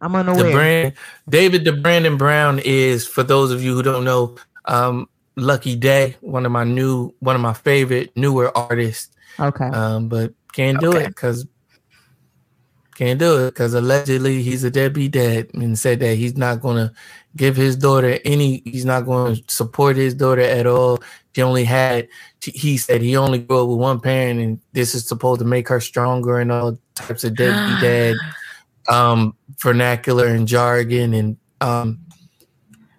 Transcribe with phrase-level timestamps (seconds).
[0.00, 0.44] I'm unaware.
[0.44, 0.92] The brand
[1.28, 6.46] David Debrandon Brown is for those of you who don't know, um, Lucky Daye, one
[6.46, 9.14] of my new, one of my favorite newer artists.
[9.38, 9.66] Okay.
[9.66, 11.04] Um, but can't do Okay.
[11.04, 11.46] it because
[12.94, 16.92] can't do it because allegedly he's a deadbeat dad and said that he's not gonna
[17.36, 18.62] give his daughter any.
[18.64, 21.02] He's not going to support his daughter at all.
[21.34, 22.08] She only had.
[22.42, 25.68] He said he only grew up with one parent, and this is supposed to make
[25.68, 28.14] her stronger and all types of deadbeat dad
[28.88, 31.98] um vernacular and jargon and um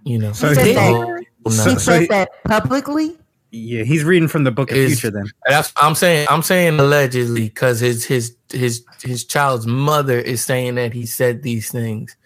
[0.04, 3.18] you know So He said he- that- whole She nother- so said that publicly.
[3.52, 5.32] Yeah, he's reading from the book of Is- future then.
[5.48, 6.28] That's I'm saying.
[6.30, 11.44] I'm saying allegedly because his his his his child's mother is saying that he said
[11.44, 12.18] these things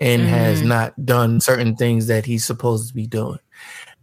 [0.00, 0.66] and has Mhm.
[0.66, 3.40] not done certain things that he's supposed to be doing.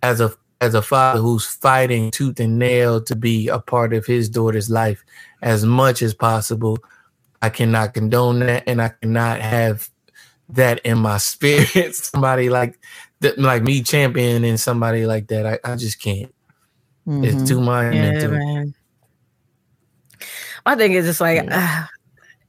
[0.03, 4.05] As a as a father who's fighting tooth and nail to be a part of
[4.05, 5.03] his daughter's life
[5.41, 6.77] as much as possible,
[7.41, 9.90] I cannot condone that, and I cannot have
[10.50, 11.96] that in my spirit.
[11.96, 12.80] somebody like
[13.22, 15.46] that, like me championing somebody like that.
[15.66, 16.34] I, I just can't.
[17.07, 17.26] Mhm.
[17.26, 18.29] It's too Yeah, monumental.
[18.29, 18.76] man.
[20.66, 21.49] My thing is just like Yeah.
[21.52, 21.90] ah,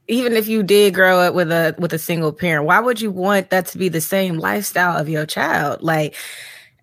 [0.07, 3.11] even if you did grow up with a with a single parent, why would you
[3.11, 5.81] want that to be the same lifestyle of your child?
[5.83, 6.15] Like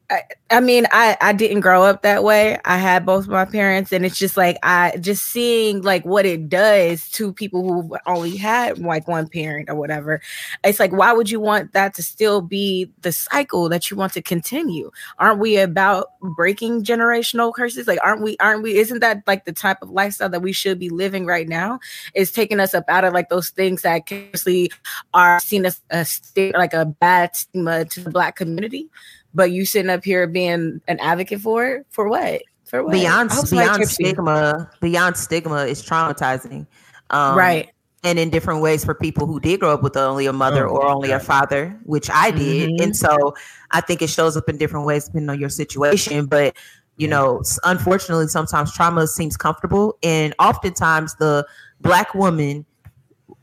[0.09, 2.59] I, I mean, I I didn't grow up that way.
[2.65, 6.49] I had both my parents, and it's just like I just seeing like what it
[6.49, 10.21] does to people who only had like one parent or whatever.
[10.63, 14.13] It's like why would you want that to still be the cycle that you want
[14.13, 14.93] to continue?
[15.19, 17.89] Aren't we about breaking generational curses?
[17.89, 18.37] Like, aren't we?
[18.39, 18.79] Aren't we?
[18.79, 21.81] Isn't that like the type of lifestyle that we should be living right now?
[22.15, 24.71] Is taking us up out of like those things that obviously
[25.15, 28.89] are seen as a sti- like a bad stigma to the black community
[29.37, 31.87] but you sitting up here being an advocate for it?
[31.91, 32.43] For what?
[32.65, 32.93] For what?
[32.93, 34.07] Beyond I hope somebody beyond trips you.
[34.07, 36.67] stigma beyond stigma is traumatizing
[37.11, 37.69] um, right.
[38.03, 40.73] and in different ways for people who did grow up with only a mother Oh,
[40.79, 42.71] or only a father which i did.
[42.71, 42.83] Mhm.
[42.83, 43.35] and so
[43.71, 46.57] i think it shows up in different ways depending on your situation but
[46.97, 51.47] you know unfortunately sometimes trauma seems comfortable and oftentimes the
[51.83, 52.65] black woman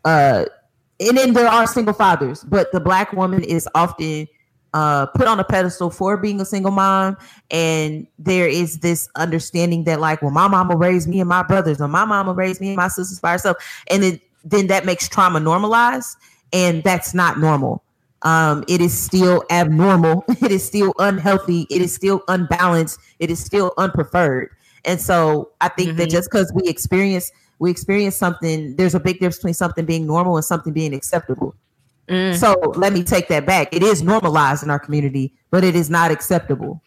[0.03, 0.43] uh
[0.99, 4.27] and then there are single fathers but the black woman is often
[4.73, 7.17] uh, put on a pedestal for being a single mom,
[7.51, 11.79] and there is this understanding that, like, well, my mama raised me and my brothers,
[11.81, 13.57] or my mama raised me and my sisters by herself,
[13.89, 16.17] and it, then that makes trauma normalized,
[16.51, 17.83] and that's not normal.
[18.23, 20.23] Um, it is still abnormal.
[20.41, 21.67] It is still unhealthy.
[21.69, 22.97] It is still unbalanced.
[23.19, 24.47] It is still unpreferred.
[24.85, 26.11] And so, I think that Mhm.
[26.11, 30.35] just because we experience we experience something, there's a big difference between something being normal
[30.35, 31.53] and something being acceptable.
[32.09, 32.35] Mm.
[32.35, 33.73] So let me take that back.
[33.73, 36.81] It is normalized in our community, but it is not acceptable.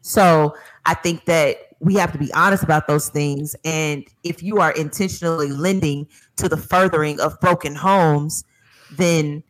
[0.00, 0.54] So
[0.86, 3.54] I think that we have to be honest about those things.
[3.64, 6.06] And if you are intentionally lending
[6.36, 8.44] to the furthering of broken homes,
[8.90, 9.42] then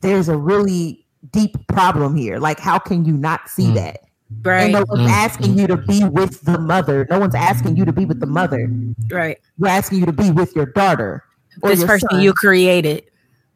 [0.00, 2.38] there's a really deep problem here.
[2.38, 3.74] Like, how can you not see Mm.
[3.74, 4.00] that?
[4.42, 5.14] right And no one's Mm.
[5.14, 7.06] asking you to be with the mother.
[7.10, 8.68] No one's asking you to be with the mother.
[9.10, 11.22] right We're asking you to be with your daughter
[11.62, 12.20] or this your person son.
[12.20, 13.04] you created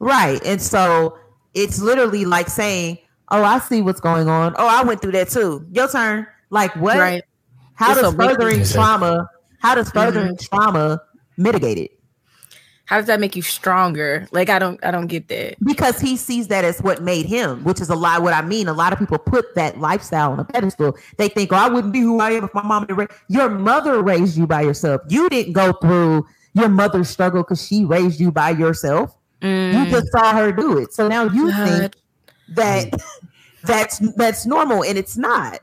[0.00, 0.41] Right.
[0.44, 1.19] And so
[1.54, 2.98] it's literally like saying,
[3.31, 4.54] Oh, I see what's going on.
[4.56, 5.66] Oh, I went through that too.
[5.70, 6.26] Your turn.
[6.50, 6.97] Like what?
[6.98, 7.22] right
[7.75, 8.37] How It's does a weakness.
[8.37, 9.28] furthering trauma,
[9.60, 9.98] how does mm-hmm.
[9.98, 11.03] furthering trauma
[11.37, 11.91] mitigate it?
[12.87, 16.16] how does that make you stronger like i don't i don't get that Because he
[16.16, 18.66] sees that as what made him, which is a lot what I mean.
[18.66, 20.97] A lot of people put that lifestyle on a pedestal.
[21.19, 23.50] They think, Oh, I wouldn't be who I am if my mom didn't raise your
[23.50, 25.03] mother raised you by yourself.
[25.10, 29.14] You didn't go through your mother's struggle because she raised you by yourself.
[29.41, 29.91] You Mm.
[29.91, 30.93] just saw her do it.
[30.93, 31.69] So now you God.
[31.69, 31.94] think
[32.56, 33.00] that
[33.65, 35.60] that's that's normal and it's not.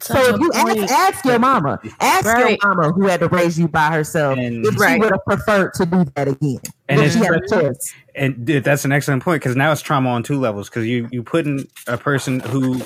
[0.00, 2.58] So Such if you ask, ask your mama, ask Right.
[2.60, 4.98] your mama who had to raise you by herself And- if she Right.
[5.00, 6.58] would have preferred to do that again.
[6.88, 7.94] And if she had a choice.
[8.16, 11.22] and that's an excellent point because now it's trauma on two levels because you you
[11.22, 12.80] put in a person who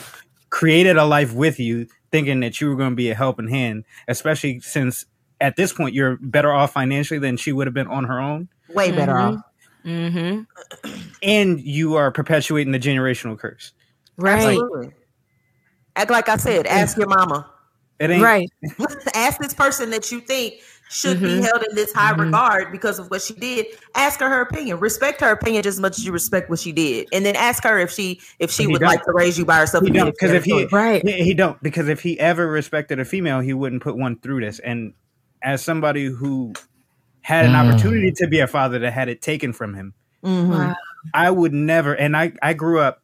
[0.51, 3.85] created a life with you thinking that you were going to be a helping hand
[4.09, 5.07] especially since
[5.41, 8.49] at this point you're better off financially than she would have been on her own
[8.75, 9.37] Way better Mhm.
[9.39, 9.41] off.
[9.87, 10.91] Mm-hmm.
[11.23, 13.73] and you are perpetuating the generational curse
[14.17, 14.91] right Absolutely.
[15.95, 17.49] Act like I said, ask your mama.
[18.01, 18.51] it ain't right
[19.15, 20.55] ask this person that you think
[20.89, 21.43] should be Mhm.
[21.45, 22.27] held in this high Mhm.
[22.27, 23.67] regard because of what she did.
[23.97, 24.79] Ask her her opinion.
[24.79, 27.65] Respect her opinion just as much as you respect what she did, and then ask
[27.65, 28.91] her if she if she would don't.
[28.91, 29.83] like to raise you by herself.
[29.85, 33.01] He don't, 'cause she if he- right he, he don't because if he ever respected
[33.01, 34.93] a female he wouldn't put one through this and
[35.43, 36.53] as somebody who
[37.27, 37.69] had an Mm.
[37.73, 39.93] opportunity to be a father that had it taken from him
[40.23, 40.49] Mhm.
[40.49, 40.75] Wow.
[41.13, 43.03] I would never, and I I grew up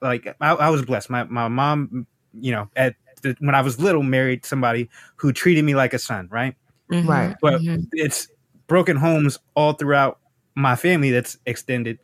[0.00, 1.10] like I, I was blessed.
[1.10, 5.64] My my mom, you know, at the, when I was little, married somebody who treated
[5.64, 6.54] me like a son, right?
[6.92, 7.08] Mhm.
[7.08, 7.36] Right.
[7.42, 7.88] But Mhm.
[7.92, 8.28] it's
[8.68, 10.18] broken homes all throughout
[10.54, 11.98] my family that's extended.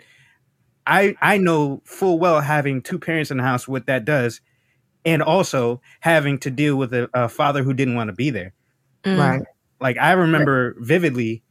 [0.86, 4.40] I I know full well having two parents in the house what that does,
[5.04, 8.52] and also having to deal with a, a father who didn't want to be there.
[9.04, 9.18] Mm.
[9.18, 9.42] Right.
[9.80, 11.42] Like I remember vividly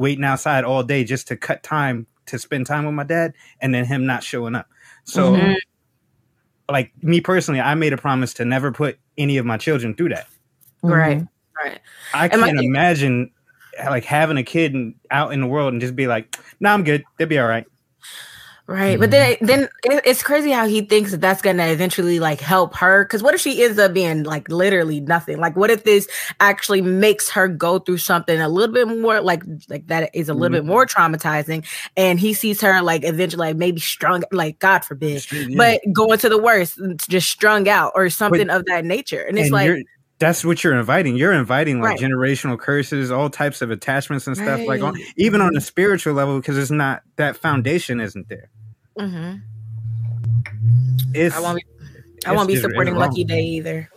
[0.00, 3.74] waiting outside all day just to cut time to spend time with my dad, and
[3.74, 4.66] then him not showing up.
[5.04, 5.56] So, Mhm.
[6.70, 10.10] like me personally, I made a promise to never put any of my children through
[10.10, 10.26] that.
[10.82, 11.18] Right.
[11.18, 11.28] Mhm.
[11.62, 11.80] Right.
[12.14, 13.30] I And can't kid- imagine
[13.84, 16.84] like having a kid and, out in the world and just be like, "Nah, I'm
[16.84, 17.04] good.
[17.18, 17.66] They'll be all right."
[18.70, 19.46] Right, but mm-hmm.
[19.46, 23.04] then then it's crazy how he thinks that that's gonna eventually like help her.
[23.04, 25.38] Because what if she ends up being like literally nothing?
[25.38, 26.06] Like, what if this
[26.38, 30.34] actually makes her go through something a little bit more like like that is a
[30.34, 30.70] little bit mm-hmm.
[30.70, 35.56] more traumatizing, and he sees her like eventually like maybe strung like God forbid, Yeah.
[35.56, 36.78] but going to the worst,
[37.08, 39.80] just strung out or something of that nature, and it's And like you're,
[40.20, 41.16] that's what you're inviting.
[41.16, 42.10] You're inviting like Right.
[42.10, 44.60] generational curses, all types of attachments and stuff.
[44.66, 48.48] Like on, even on a spiritual level, because it's not that foundation isn't there.
[48.98, 49.40] mhm.
[51.14, 51.64] It's I won't be,
[52.26, 52.94] I won't be it's- it's supporting.
[52.94, 53.88] Lucky Daye either.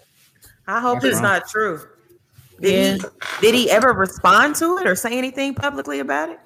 [0.66, 1.24] I hope That's it's wrong.
[1.24, 1.82] not true.
[2.62, 3.08] Did he
[3.42, 6.40] did he ever respond to it or say anything publicly about it?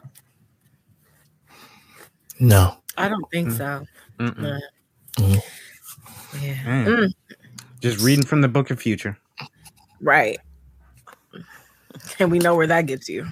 [2.39, 2.77] No.
[2.97, 3.57] I don't think Mm.
[3.57, 3.85] so.
[4.19, 4.59] Mm-mm.
[5.18, 5.41] Mm.
[6.41, 6.63] Yeah.
[6.65, 7.13] Mm.
[7.80, 9.18] just reading from the book of future.
[10.01, 10.39] Right.
[12.19, 13.25] And we know where that gets you.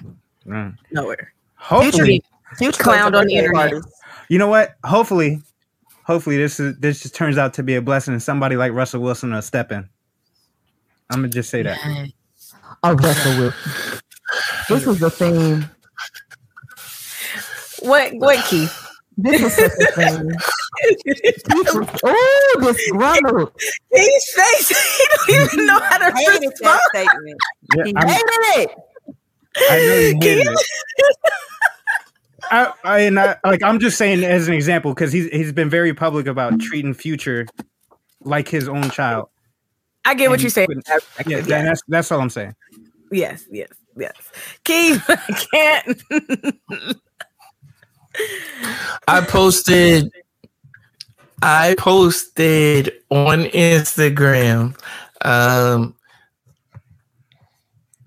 [0.46, 0.76] Mm.
[0.92, 1.32] Nowhere.
[1.56, 2.22] Hopefully,
[2.58, 3.72] Future Clowned on the internet.
[3.72, 3.88] artist.
[4.28, 4.76] you know what?
[4.84, 5.42] Hopefully,
[6.04, 9.00] hopefully this is this just turns out to be a blessing, and somebody like Russell
[9.02, 9.88] Wilson will step in.
[11.10, 11.78] I'm gonna just say that.
[12.82, 14.00] Oh, Russell Wilson.
[14.68, 15.70] This was the theme.
[17.80, 18.88] What what Keith?
[19.16, 20.32] This was such a thing.
[22.04, 23.52] Oh, disgruntled.
[23.92, 24.68] His face,
[25.26, 25.66] he don't even mm-hmm.
[25.66, 26.80] know how to Hated that respond.
[26.94, 27.38] statement.
[27.76, 28.70] Yeah, He I'm- hated it.
[29.58, 30.66] I know you hated it.
[32.50, 35.68] I, I, and I, like I'm just saying as an example because he's he's been
[35.70, 37.46] very public about treating Future
[38.22, 39.28] like his own child.
[40.04, 40.68] I get what you're saying.
[40.68, 42.54] putting- I- I- Yeah, yes, that's that's all I'm saying.
[43.10, 44.12] yes, yes, yes.
[44.64, 46.96] Keith, I can't.
[49.08, 50.10] I posted
[51.42, 54.78] I posted on Instagram
[55.24, 55.94] um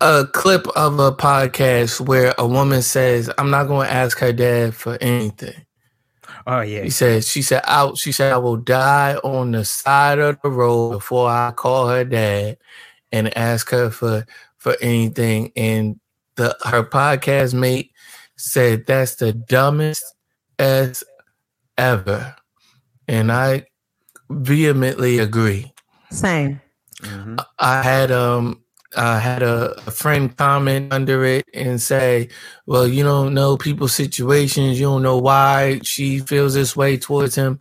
[0.00, 4.74] a clip of a podcast where a woman says, I'm not gonna ask her dad
[4.74, 5.66] for anything.
[6.46, 10.18] Oh yeah, He said, she said, out, she said, I will die on the side
[10.18, 12.56] of the road before I call her dad
[13.12, 15.52] and ask her for for anything.
[15.54, 16.00] And
[16.36, 17.92] the her podcast mate
[18.36, 20.02] said that's the dumbest
[20.58, 21.04] as
[21.76, 22.36] ever.
[23.10, 23.66] And I
[24.30, 25.72] vehemently agree.
[26.10, 26.60] Same.
[27.02, 27.44] Mhm.
[27.58, 28.62] I had um
[28.96, 32.28] I had a, a friend comment under it and say,
[32.66, 34.78] "Well, you don't know people's situations.
[34.80, 37.58] You don't know why she feels this way towards him."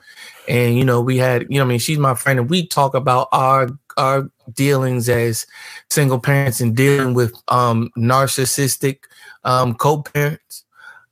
[0.48, 2.94] And you know, we had, you know, I mean, she's my friend, and we talk
[2.94, 5.46] about our our dealings as
[5.90, 9.00] single parents and dealing with um narcissistic
[9.44, 10.64] um co-parents.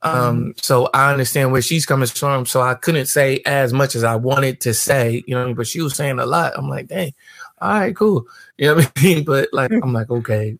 [0.02, 2.46] Um, so I understand where she's coming from.
[2.46, 5.80] So I couldn't say as much as I wanted to say, you know, but she
[5.80, 6.52] was saying a lot.
[6.56, 7.12] I'm like, dang,
[7.60, 8.26] all right, cool.
[8.56, 9.24] You know what I mean?
[9.26, 10.58] But like, I'm like, okay.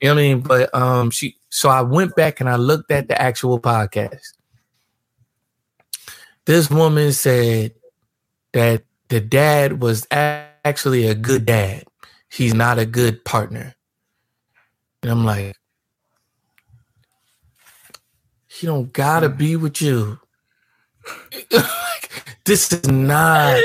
[0.00, 0.40] You know what I mean?
[0.40, 1.36] But um, she.
[1.50, 4.34] So I went back and I looked at the actual podcast.
[6.44, 7.74] This woman said
[8.52, 11.84] that the dad was actually a good dad.
[12.30, 13.74] He's not a good partner.
[15.02, 15.56] And I'm like,
[18.58, 20.18] he don't gotta be with you.
[22.44, 23.60] this is not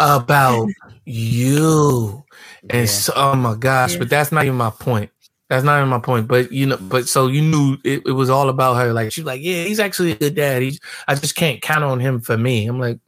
[0.00, 0.68] about
[1.04, 2.24] you.
[2.70, 2.86] And Yeah.
[2.86, 3.98] so, oh my gosh, Yeah.
[3.98, 5.10] but that's not even my point.
[5.48, 6.28] That's not even my point.
[6.28, 8.92] But you know, but so you knew it, it was all about her.
[8.92, 10.62] Like she's like, yeah, he's actually a good dad.
[10.62, 12.66] He's, I just can't count on him for me.
[12.66, 12.98] I'm like,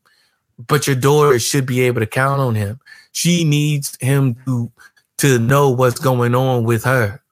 [0.69, 2.81] but your daughter should be able to count on him.
[3.13, 4.71] She needs him to
[5.19, 7.23] to know what's going on with her.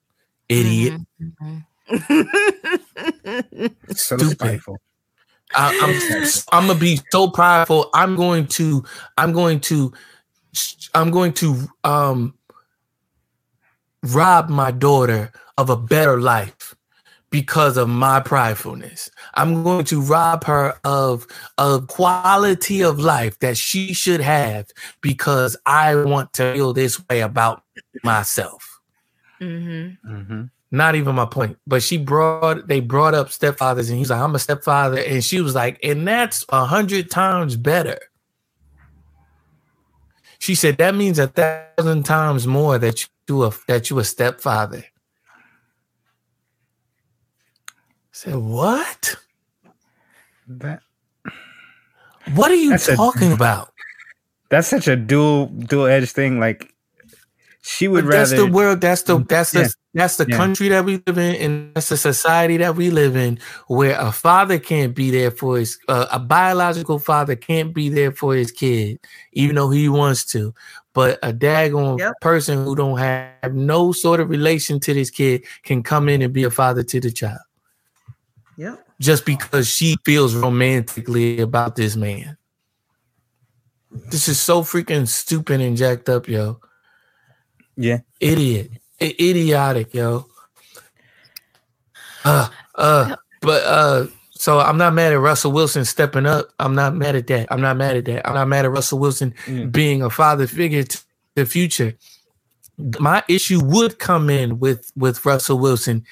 [0.48, 1.00] Idiot.
[1.20, 1.64] Mhm.
[3.88, 4.30] so Stupid.
[4.30, 4.80] spiteful.
[5.54, 5.98] I, I'm
[6.52, 7.90] I'm gonna be so prideful.
[7.94, 8.84] I'm going to
[9.18, 9.92] I'm going to
[10.94, 12.34] I'm going to um
[14.02, 16.74] rob my daughter of a better life
[17.30, 19.10] because of my pridefulness.
[19.34, 24.66] I'm going to rob her of a quality of life that she should have
[25.00, 27.62] because I want to feel this way about
[28.04, 28.80] myself.
[29.40, 29.98] Mhm.
[30.06, 30.50] Mhm.
[30.74, 31.58] Not even my point.
[31.66, 34.98] But she brought they brought up stepfathers and he's like, I'm a stepfather.
[34.98, 37.98] And she was like, and that's a hundred times better.
[40.38, 44.78] She said that means a thousand times more that you a that you a stepfather.
[44.78, 44.84] I
[48.10, 49.14] said, what?
[50.48, 50.80] That
[52.34, 53.72] What are you That's a- talking about?
[54.48, 56.40] That's such a dual dual edge thing.
[56.40, 56.71] Like
[57.62, 58.80] she would But that's the world.
[58.80, 59.68] That's the that's the Yeah.
[59.94, 60.36] that's the Yeah.
[60.36, 63.38] country that we live in, and that's the society that we live in,
[63.68, 68.10] where a father can't be there for his uh, a biological father can't be there
[68.10, 68.98] for his kid,
[69.32, 70.52] even though he wants to.
[70.92, 72.20] But a daggone Yep.
[72.20, 76.32] person who don't have no sort of relation to this kid can come in and
[76.32, 77.40] be a father to the child
[78.56, 78.84] Yep.
[79.00, 82.36] just because she feels romantically about this man.
[84.10, 86.58] This is so freaking stupid and jacked up, yo
[87.76, 87.98] yeah.
[88.20, 90.26] idiot, I- idiotic, yo.
[92.24, 96.50] Uh, uh, but uh, so I'm not mad at Russell Wilson stepping up.
[96.58, 97.48] I'm not mad at that.
[97.50, 98.26] I'm not mad at that.
[98.28, 99.72] I'm not mad at Russell Wilson Mm.
[99.72, 101.02] being a father figure to
[101.34, 101.94] the future.
[102.98, 106.04] My issue would come in with with Russell Wilson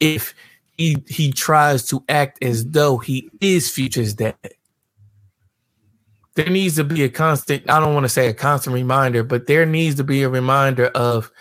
[0.00, 0.34] if
[0.76, 4.34] he he tries to act as though he is Future's dad.
[6.36, 9.46] There needs to be a constant, I don't want to say a constant reminder, but
[9.46, 11.32] there needs to be a reminder of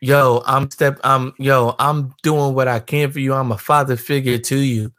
[0.00, 3.34] yo, I'm step I'm yo, I'm doing what I can for you.
[3.34, 4.92] I'm a father figure to you.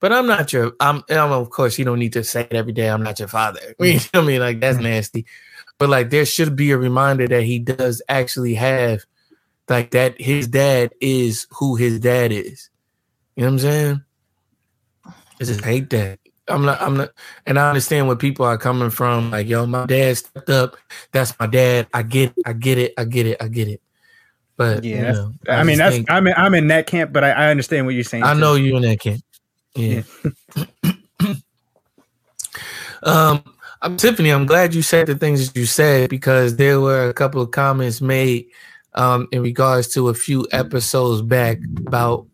[0.00, 2.72] But I'm not your I'm, I'm of course you don't need to say it every
[2.72, 2.88] day.
[2.88, 3.60] I'm not your father.
[3.80, 4.40] You know what I mean?
[4.40, 4.86] Like that's mm-hmm.
[4.86, 5.26] nasty.
[5.78, 9.04] But like there should be a reminder that he does actually have
[9.68, 12.70] like that his dad is who his dad is.
[13.36, 14.04] You know what I'm saying?
[15.06, 16.18] I just hate that.
[16.50, 17.10] I'm not I'm not
[17.46, 19.30] and I understand where people are coming from.
[19.30, 20.76] Like, yo, my dad stepped up.
[21.12, 21.88] That's my dad.
[21.94, 22.94] I get it, I get it.
[22.98, 23.36] I get it.
[23.40, 23.80] I get it.
[24.56, 27.24] But Yeah, you know, I, mean that's think- I'm in, I'm in that camp, but
[27.24, 28.24] I, I understand what you're saying.
[28.24, 28.40] I too.
[28.40, 29.22] know you're in that camp.
[29.74, 30.02] Yeah.
[33.02, 33.42] um,
[33.82, 34.34] I'm Tiffanie.
[34.34, 37.50] I'm glad you said the things that you said because there were a couple of
[37.50, 38.46] comments made
[38.94, 42.26] um in regards to a few episodes back about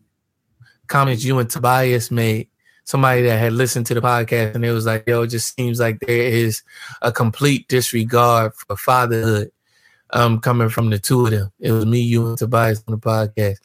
[0.87, 2.49] comments you and Tobias made.
[2.87, 5.77] Somebody that had listened to the podcast and it was like, yo, it just seems
[5.77, 6.63] like there is
[7.01, 9.51] a complete disregard for fatherhood
[10.11, 11.51] um coming from the two of them.
[11.59, 13.57] It was me, you, and Tobias on the podcast.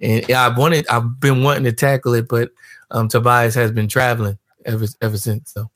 [0.00, 2.52] And I wanted I've been wanting to tackle it, but
[2.92, 5.52] um Tobias has been traveling ever ever since.
[5.52, 5.68] So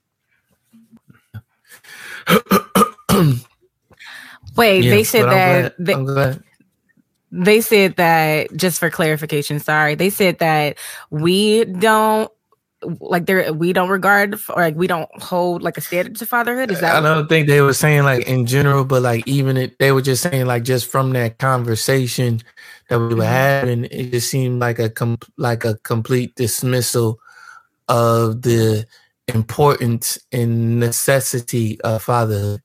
[4.56, 6.42] Wait, yeah, they said I'm that glad- they, I'm glad.
[7.32, 10.78] they said that just for clarification, sorry, they said that
[11.10, 12.30] we don't
[13.00, 16.70] like there we don't regard or like we don't hold like a standard to fatherhood.
[16.70, 19.78] Is that I don't think they were saying like in general, but like even it,
[19.78, 22.40] they were just saying like just from that conversation
[22.88, 23.26] that we were Mhm.
[23.26, 27.18] having, it just seemed like a com- like a complete dismissal
[27.88, 28.86] of the
[29.28, 32.60] importance and necessity of fatherhood.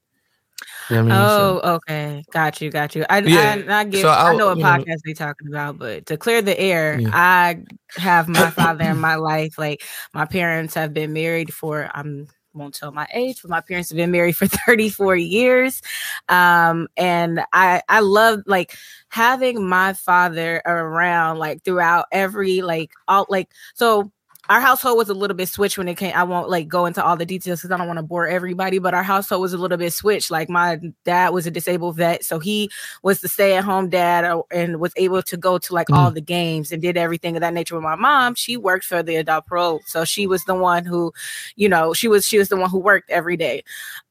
[0.89, 1.11] You know I mean?
[1.11, 2.23] So- Oh, okay.
[2.31, 3.05] Got you, got you.
[3.09, 6.05] I Yeah, I, I get so I know what podcast know- they talking about, but
[6.07, 7.09] to clear the air, Yeah.
[7.13, 7.63] I
[7.97, 9.57] have my father in my life.
[9.57, 13.89] Like my parents have been married for I'm won't tell my age, but my parents
[13.89, 15.81] have been married for 34 years.
[16.27, 18.75] Um, and I I love like
[19.09, 24.11] having my father around like throughout every like all like so
[24.49, 26.13] our household was a little bit switched when it came.
[26.15, 28.79] I won't like go into all the details because I don't want to bore everybody,
[28.79, 30.31] but our household was a little bit switched.
[30.31, 32.69] Like my dad was a disabled vet, so he
[33.03, 36.71] was the stay-at-home dad uh, and was able to go to like all the games
[36.71, 37.75] and did everything of that nature.
[37.75, 41.13] With my mom, she worked for the adult pro, so she was the one who,
[41.55, 43.63] you know, she was she was the one who worked every day.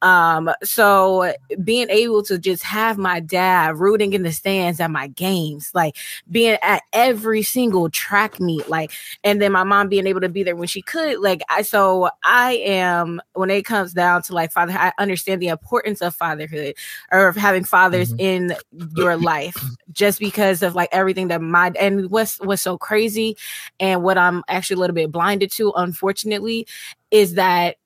[0.03, 1.33] Um, so
[1.65, 5.97] being able to just have my dad rooting in the stands at my games, like
[6.31, 8.93] being at every single track meet, like
[9.25, 12.09] and then my mom being able to be there when she could like i so
[12.25, 16.75] i am when it comes down to like father i understand the importance of fatherhood
[17.13, 18.17] or of having fathers Mhm.
[18.21, 18.57] in
[18.95, 19.57] your life
[19.93, 23.37] just because of like everything that my and what's what's so crazy
[23.81, 26.67] and what i'm actually a little bit blinded to unfortunately
[27.11, 27.77] is that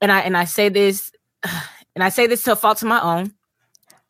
[0.00, 1.10] and i and i say this
[1.94, 3.32] and i say this to a fault to my own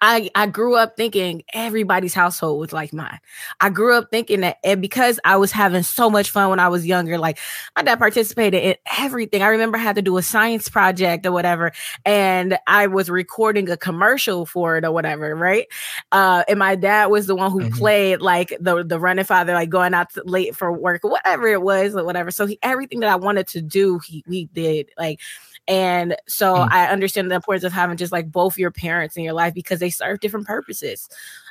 [0.02, 3.18] I, I grew up thinking everybody's household was like mine.
[3.60, 6.68] I grew up thinking that and because I was having so much fun when I
[6.68, 7.38] was younger, like
[7.74, 9.42] my dad participated in everything.
[9.42, 11.72] I remember I had to do a science project or whatever,
[12.04, 15.66] and I was recording a commercial for it or whatever, right?
[16.12, 17.72] Uh, and my dad was the one who Mhm.
[17.78, 21.96] played like the the running father, like going out late for work whatever it was
[21.96, 22.30] or whatever.
[22.30, 25.20] So he everything that I wanted to do, he we did like.
[25.68, 26.68] And so Mm.
[26.70, 29.80] I understand the importance of having just like both your parents in your life because
[29.80, 31.08] they serve different purposes.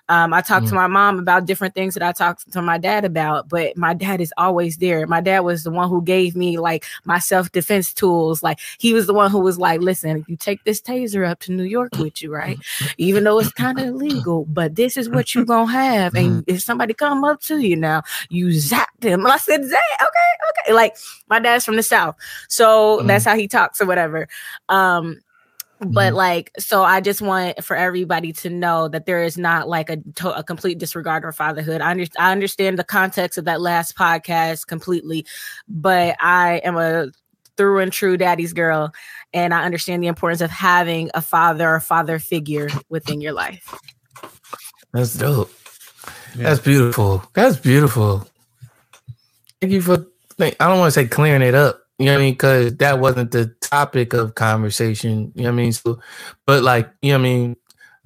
[0.09, 0.69] Um, I talk mm.
[0.69, 3.93] to my mom about different things that I talk to my dad about, but my
[3.93, 5.07] dad is always there.
[5.07, 8.43] My dad was the one who gave me like my self defense tools.
[8.43, 11.51] Like he was the one who was like, "Listen, you take this taser up to
[11.51, 12.57] New York with you, right?
[12.97, 16.13] Even though it's kind of illegal, but this is what you're gonna have.
[16.15, 19.79] And if somebody come up to you now, you zap them." And I said, "Zap,
[19.95, 20.97] okay, okay." Like
[21.29, 22.15] my dad's from the south,
[22.47, 23.07] so mm.
[23.07, 24.27] that's how he talks or whatever.
[24.69, 25.21] Um,
[25.79, 26.15] but mm-hmm.
[26.15, 29.97] like so i just want for everybody to know that there is not like a,
[30.15, 31.81] to- a complete disregard for fatherhood.
[31.81, 35.25] I, under- I understand the context of that last podcast completely
[35.67, 37.07] but i am a
[37.57, 38.93] through and true daddy's girl
[39.33, 43.73] and i understand the importance of having a father or father figure within your life.
[44.93, 45.51] That's dope.
[46.35, 46.43] Yeah.
[46.43, 47.23] that's beautiful.
[47.33, 48.27] That's beautiful.
[49.59, 50.05] Thank you for
[50.39, 52.33] i don't want to say clearing it up you know what I mean?
[52.33, 55.31] Because that wasn't the topic of conversation.
[55.35, 55.71] You know what I mean?
[55.71, 55.99] So,
[56.45, 57.57] but like, you know what I mean?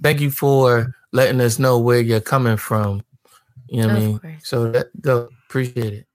[0.01, 3.03] Thank you for letting us know where you're coming from.
[3.67, 4.19] You know what I mean?
[4.19, 4.33] Course.
[4.43, 6.08] So that go appreciate it.